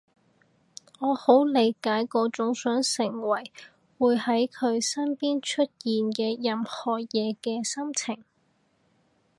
[0.97, 3.51] 我好理解嗰種想成為
[3.99, 8.23] 會喺佢身邊出現嘅任何嘢嘅心情